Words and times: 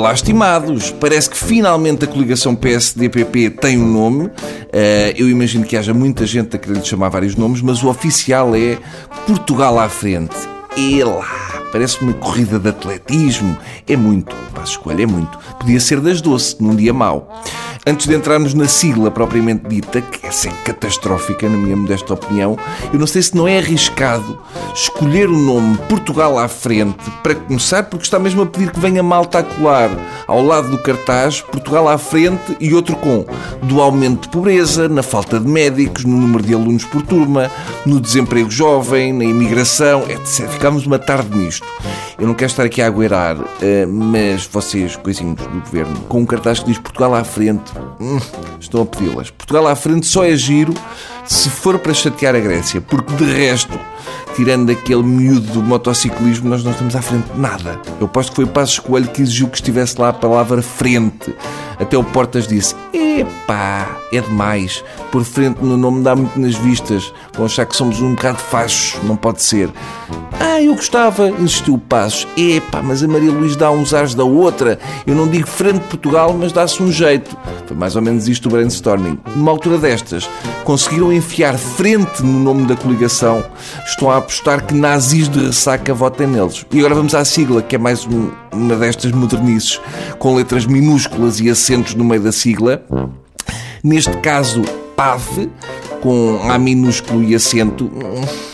lastimados. 0.00 0.90
Parece 0.90 1.30
que 1.30 1.36
finalmente 1.36 2.04
a 2.04 2.08
coligação 2.08 2.54
PSD-PP 2.54 3.50
tem 3.50 3.78
um 3.78 3.86
nome. 3.86 4.30
Eh, 4.72 5.14
eu 5.16 5.28
imagino 5.28 5.64
que 5.64 5.76
haja 5.76 5.92
muita 5.94 6.26
gente 6.26 6.56
a 6.56 6.58
querer 6.58 6.78
lhe 6.78 6.84
chamar 6.84 7.08
vários 7.08 7.36
nomes, 7.36 7.60
mas 7.60 7.82
o 7.82 7.88
oficial 7.88 8.54
é 8.54 8.78
Portugal 9.26 9.78
à 9.78 9.88
frente. 9.88 10.36
E 10.76 11.02
lá, 11.02 11.26
parece 11.72 12.02
uma 12.02 12.12
corrida 12.12 12.58
de 12.58 12.68
atletismo. 12.68 13.56
É 13.86 13.96
muito, 13.96 14.34
passo 14.54 14.72
escolha, 14.72 15.02
é 15.02 15.06
muito. 15.06 15.38
Podia 15.58 15.80
ser 15.80 16.00
das 16.00 16.20
doce, 16.20 16.56
num 16.60 16.76
dia 16.76 16.92
mau. 16.92 17.42
Antes 17.88 18.08
de 18.08 18.16
entrarmos 18.16 18.52
na 18.52 18.66
sigla 18.66 19.12
propriamente 19.12 19.68
dita, 19.68 20.02
que 20.02 20.26
essa 20.26 20.48
é 20.48 20.52
catastrófica, 20.64 21.48
na 21.48 21.56
minha 21.56 21.76
modesta 21.76 22.14
opinião, 22.14 22.58
eu 22.92 22.98
não 22.98 23.06
sei 23.06 23.22
se 23.22 23.36
não 23.36 23.46
é 23.46 23.58
arriscado 23.58 24.36
escolher 24.74 25.28
o 25.28 25.38
nome 25.38 25.78
Portugal 25.88 26.36
à 26.36 26.48
frente, 26.48 26.98
para 27.22 27.36
começar, 27.36 27.84
porque 27.84 28.04
está 28.04 28.18
mesmo 28.18 28.42
a 28.42 28.46
pedir 28.46 28.72
que 28.72 28.80
venha 28.80 29.04
malta 29.04 29.38
a 29.38 29.42
colar 29.44 29.88
ao 30.26 30.42
lado 30.42 30.68
do 30.68 30.82
cartaz 30.82 31.40
Portugal 31.40 31.88
à 31.88 31.96
frente 31.96 32.56
e 32.58 32.74
outro 32.74 32.96
com 32.96 33.24
do 33.62 33.80
aumento 33.80 34.22
de 34.22 34.28
pobreza, 34.30 34.88
na 34.88 35.04
falta 35.04 35.38
de 35.38 35.46
médicos, 35.46 36.04
no 36.04 36.16
número 36.16 36.42
de 36.42 36.54
alunos 36.54 36.84
por 36.84 37.02
turma, 37.02 37.48
no 37.86 38.00
desemprego 38.00 38.50
jovem, 38.50 39.12
na 39.12 39.24
imigração, 39.24 40.02
etc. 40.10 40.48
Ficámos 40.48 40.86
uma 40.86 40.98
tarde 40.98 41.38
nisto. 41.38 41.66
Eu 42.18 42.26
não 42.26 42.34
quero 42.34 42.50
estar 42.50 42.64
aqui 42.64 42.82
a 42.82 42.86
agueirar, 42.86 43.36
eh, 43.60 43.86
mas 43.86 44.46
vocês, 44.46 44.96
coisinhos 44.96 45.36
do 45.40 45.60
governo, 45.60 45.96
com 46.08 46.20
um 46.20 46.26
cartaz 46.26 46.60
que 46.60 46.66
diz 46.66 46.78
Portugal 46.78 47.14
à 47.14 47.22
frente, 47.22 47.75
hum, 48.00 48.20
estão 48.60 48.82
a 48.82 48.86
pedi-las. 48.86 49.30
Portugal 49.30 49.66
à 49.66 49.76
frente 49.76 50.06
só 50.06 50.24
é 50.24 50.36
giro 50.36 50.74
se 51.24 51.50
for 51.50 51.78
para 51.78 51.92
chatear 51.92 52.34
a 52.34 52.40
Grécia, 52.40 52.80
porque 52.80 53.12
de 53.14 53.24
resto, 53.24 53.78
tirando 54.34 54.70
aquele 54.70 55.02
miúdo 55.02 55.52
do 55.52 55.62
motociclismo, 55.62 56.48
nós 56.48 56.62
não 56.62 56.72
estamos 56.72 56.94
à 56.94 57.02
frente 57.02 57.32
de 57.32 57.40
nada. 57.40 57.80
Eu 58.00 58.08
posto 58.08 58.30
que 58.30 58.36
foi 58.36 58.44
o 58.44 58.48
Passo 58.48 58.82
Coelho 58.82 59.08
que 59.08 59.22
exigiu 59.22 59.48
que 59.48 59.56
estivesse 59.56 60.00
lá 60.00 60.10
a 60.10 60.12
palavra 60.12 60.62
frente. 60.62 61.34
Até 61.78 61.96
o 61.96 62.04
Portas 62.04 62.46
disse: 62.46 62.74
Epá, 62.92 63.98
é 64.12 64.20
demais. 64.20 64.82
Por 65.10 65.24
frente 65.24 65.62
no 65.62 65.76
nome 65.76 66.02
dá 66.02 66.16
muito 66.16 66.38
nas 66.38 66.54
vistas. 66.54 67.12
Vão 67.34 67.46
achar 67.46 67.66
que 67.66 67.76
somos 67.76 68.00
um 68.00 68.14
bocado 68.14 68.38
fachos, 68.38 68.98
não 69.02 69.16
pode 69.16 69.42
ser. 69.42 69.70
Ah, 70.38 70.60
eu 70.60 70.74
gostava, 70.74 71.28
insistiu 71.28 71.78
Passos. 71.78 72.26
Epá, 72.36 72.82
mas 72.82 73.02
a 73.02 73.08
Maria 73.08 73.30
Luís 73.30 73.56
dá 73.56 73.70
uns 73.70 73.92
ares 73.92 74.14
da 74.14 74.24
outra. 74.24 74.78
Eu 75.06 75.14
não 75.14 75.28
digo 75.28 75.46
frente 75.46 75.80
de 75.80 75.88
Portugal, 75.88 76.34
mas 76.38 76.52
dá-se 76.52 76.82
um 76.82 76.90
jeito. 76.90 77.36
Foi 77.66 77.76
mais 77.76 77.96
ou 77.96 78.02
menos 78.02 78.28
isto 78.28 78.46
o 78.46 78.50
brainstorming. 78.50 79.18
Numa 79.34 79.50
altura 79.50 79.78
destas, 79.78 80.28
conseguiram 80.64 81.12
enfiar 81.12 81.58
frente 81.58 82.22
no 82.22 82.38
nome 82.38 82.66
da 82.66 82.76
coligação. 82.76 83.44
Estão 83.86 84.10
a 84.10 84.18
apostar 84.18 84.64
que 84.64 84.74
nazis 84.74 85.28
de 85.28 85.46
ressaca 85.46 85.92
votem 85.92 86.26
neles. 86.26 86.64
E 86.70 86.78
agora 86.78 86.94
vamos 86.94 87.14
à 87.14 87.24
sigla, 87.24 87.62
que 87.62 87.76
é 87.76 87.78
mais 87.78 88.06
um, 88.06 88.30
uma 88.52 88.76
destas 88.76 89.12
modernices, 89.12 89.80
com 90.18 90.34
letras 90.36 90.64
minúsculas 90.66 91.40
e 91.40 91.50
acentos 91.50 91.65
no 91.96 92.04
meio 92.04 92.20
da 92.22 92.32
sigla. 92.32 92.84
Neste 93.82 94.16
caso, 94.18 94.62
PAV, 94.94 95.48
com 96.06 96.38
A 96.48 96.56
minúsculo 96.56 97.24
e 97.24 97.34
acento, 97.34 97.90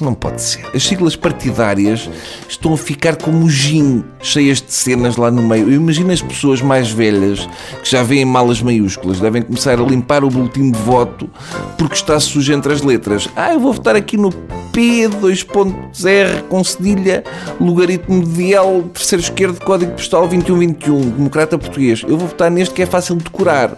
não 0.00 0.14
pode 0.14 0.42
ser. 0.42 0.66
As 0.74 0.82
siglas 0.82 1.14
partidárias 1.14 2.10
estão 2.48 2.74
a 2.74 2.76
ficar 2.76 3.14
como 3.14 3.48
gin, 3.48 4.02
cheias 4.20 4.60
de 4.60 4.72
cenas 4.72 5.16
lá 5.16 5.30
no 5.30 5.42
meio. 5.42 5.70
Eu 5.70 5.74
imagino 5.74 6.10
as 6.10 6.20
pessoas 6.20 6.60
mais 6.60 6.90
velhas 6.90 7.48
que 7.84 7.88
já 7.88 8.02
veem 8.02 8.24
malas 8.24 8.60
maiúsculas, 8.60 9.20
devem 9.20 9.42
começar 9.42 9.78
a 9.78 9.82
limpar 9.84 10.24
o 10.24 10.28
boletim 10.28 10.72
de 10.72 10.78
voto 10.80 11.30
porque 11.78 11.94
está 11.94 12.18
sujo 12.18 12.52
entre 12.52 12.72
as 12.72 12.82
letras. 12.82 13.28
Ah, 13.36 13.52
eu 13.52 13.60
vou 13.60 13.72
votar 13.72 13.94
aqui 13.94 14.16
no 14.16 14.32
P, 14.72 15.08
2.0, 15.08 16.42
com 16.48 16.64
cedilha, 16.64 17.22
logaritmo 17.60 18.24
de 18.26 18.54
L, 18.54 18.82
terceiro 18.92 19.22
esquerdo, 19.22 19.64
código 19.64 19.92
postal 19.92 20.22
2121, 20.22 21.10
democrata 21.10 21.56
português. 21.56 22.02
Eu 22.02 22.18
vou 22.18 22.26
votar 22.26 22.50
neste 22.50 22.74
que 22.74 22.82
é 22.82 22.86
fácil 22.86 23.14
de 23.14 23.22
decorar. 23.22 23.76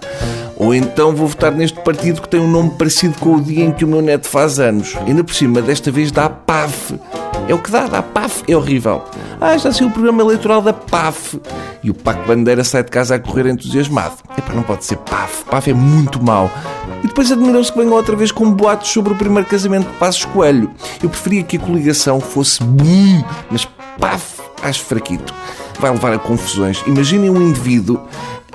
Ou 0.59 0.75
então 0.75 1.15
vou 1.15 1.29
votar 1.29 1.53
neste 1.53 1.79
partido 1.81 2.21
que 2.21 2.29
tem 2.29 2.41
um 2.41 2.51
nome 2.51 2.71
parecido 2.71 3.17
com 3.21 3.37
o 3.37 3.41
dia 3.41 3.65
em 3.65 3.71
que 3.71 3.85
o 3.85 3.89
meu 3.89 4.03
neto 4.03 4.27
faz 4.27 4.59
anos. 4.59 4.97
Ainda 5.07 5.23
por 5.23 5.33
cima, 5.33 5.63
desta 5.63 5.91
vez 5.91 6.11
dá 6.11 6.29
PAF. 6.29 6.99
É 7.47 7.55
o 7.55 7.59
que 7.59 7.71
dá, 7.71 7.87
dá 7.87 8.03
PAF. 8.03 8.43
É 8.49 8.57
horrível. 8.57 9.05
Ah, 9.41 9.57
já 9.57 9.73
saiu 9.73 9.89
o 9.89 9.93
programa 9.93 10.21
eleitoral 10.21 10.61
da 10.61 10.73
PAF. 10.73 11.41
E 11.83 11.91
o 11.91 11.95
Paco 11.95 12.27
Bandeira 12.27 12.65
sai 12.65 12.83
de 12.83 12.91
casa 12.91 13.15
a 13.15 13.19
correr 13.21 13.47
entusiasmado. 13.47 14.17
Epá, 14.37 14.53
não 14.53 14.65
pode 14.65 14.85
ser 14.85 14.97
PAF. 14.97 15.45
PAF 15.45 15.71
é 15.71 15.75
muito 15.75 16.21
mau. 16.23 16.51
E 17.05 17.07
depois 17.07 17.31
admiram-se 17.31 17.73
que 17.73 17.79
venham 17.79 17.93
outra 17.93 18.17
vez 18.17 18.33
com 18.33 18.51
boatos 18.51 18.91
sobre 18.91 19.13
o 19.13 19.17
primeiro 19.17 19.49
casamento 19.49 19.87
de 19.87 19.97
Passos 19.99 20.25
Coelho. 20.25 20.69
Eu 21.01 21.09
preferia 21.09 21.45
que 21.45 21.57
a 21.57 21.61
coligação 21.61 22.21
fosse 22.21 22.65
BUM, 22.65 23.23
mas 23.49 23.65
PAF, 24.01 24.41
acho 24.61 24.83
fraquito. 24.85 25.33
Vai 25.79 25.93
levar 25.93 26.13
a 26.13 26.19
confusões. 26.19 26.83
Imaginem 26.85 27.31
um 27.31 27.41
indivíduo... 27.41 28.01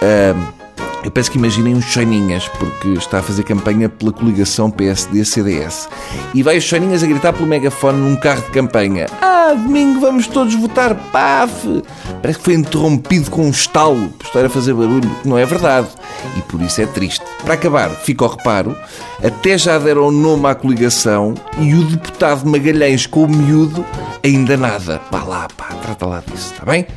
Uh, 0.02 0.63
eu 1.04 1.12
penso 1.12 1.30
que 1.30 1.38
imaginem 1.38 1.76
uns 1.76 1.86
choininhas, 1.86 2.48
porque 2.48 2.90
está 2.90 3.20
a 3.20 3.22
fazer 3.24 3.44
campanha 3.44 3.90
pela 3.90 4.12
coligação 4.12 4.72
PSD-CDS. 4.72 5.90
E 6.34 6.42
vai 6.42 6.58
os 6.58 6.64
choininhas 6.64 7.04
a 7.04 7.08
gritar 7.08 7.34
pelo 7.34 7.46
megafone 7.46 8.00
num 8.00 8.16
carro 8.16 8.42
de 8.42 8.52
campanha. 8.52 9.08
Ah, 9.22 9.54
domingo 9.54 10.00
vamos 10.00 10.28
todos 10.28 10.56
votar 10.56 10.96
PAF! 11.12 11.84
Parece 12.22 12.40
que 12.40 12.46
foi 12.46 12.54
interrompido 12.54 13.30
com 13.30 13.46
um 13.46 13.50
estalo 13.50 14.10
por 14.18 14.26
estar 14.26 14.46
a 14.46 14.50
fazer 14.50 14.74
barulho. 14.74 15.12
Não 15.26 15.38
é 15.38 15.46
verdade. 15.46 15.90
E 16.38 16.42
por 16.44 16.62
isso 16.62 16.82
é 16.82 16.86
triste. 16.86 17.26
Para 17.44 17.56
acabar, 17.56 17.90
fica 17.90 18.24
ao 18.24 18.32
reparo, 18.32 18.76
até 19.22 19.58
já 19.58 19.78
deram 19.78 20.10
nome 20.10 20.48
à 20.48 20.56
coligação 20.56 21.34
e 21.60 21.74
o 21.74 21.84
deputado 21.84 22.46
Magalhães 22.48 23.06
com 23.06 23.24
o 23.24 23.28
miúdo 23.28 23.86
ainda 24.24 24.56
nada. 24.56 25.02
Vá 25.12 25.24
lá, 25.24 25.48
pá, 25.58 25.66
trata 25.82 26.06
lá 26.06 26.24
disso, 26.26 26.54
está 26.54 26.66
bem? 26.66 26.88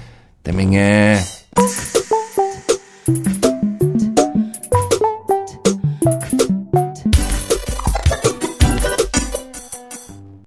Até 0.40 0.52
amanhã. 0.52 1.18